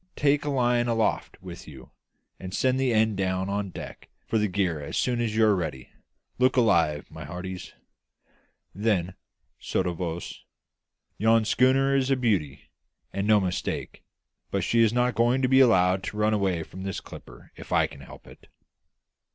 Take 0.15 0.45
a 0.45 0.49
line 0.49 0.87
aloft 0.87 1.39
with 1.43 1.67
you, 1.67 1.91
and 2.39 2.55
send 2.55 2.79
the 2.79 2.91
end 2.91 3.17
down 3.17 3.49
on 3.49 3.69
deck 3.69 4.09
for 4.25 4.39
the 4.39 4.47
gear 4.47 4.81
as 4.81 4.97
soon 4.97 5.21
as 5.21 5.35
you 5.35 5.45
are 5.45 5.55
ready. 5.55 5.91
Look 6.39 6.57
alive, 6.57 7.11
my 7.11 7.23
hearties!" 7.23 7.75
Then, 8.73 9.13
sotto 9.59 9.93
voce, 9.93 10.43
"Yon 11.19 11.45
schooner 11.45 11.95
is 11.95 12.09
a 12.09 12.15
beauty, 12.15 12.71
and 13.13 13.27
no 13.27 13.39
mistake; 13.39 14.01
but 14.49 14.63
she 14.63 14.81
is 14.81 14.91
not 14.91 15.13
going 15.13 15.43
to 15.43 15.47
be 15.47 15.59
allowed 15.59 16.01
to 16.05 16.17
run 16.17 16.33
away 16.33 16.63
from 16.63 16.81
this 16.81 16.99
clipper 16.99 17.51
if 17.55 17.71
I 17.71 17.85
can 17.85 18.01
help 18.01 18.25
it!" 18.25 18.47